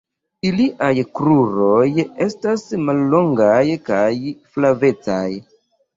Iliaj 0.49 0.93
kruroj 1.19 1.83
estas 2.27 2.65
mallongaj 2.89 3.63
kaj 3.91 4.11
flavecaj. 4.55 5.25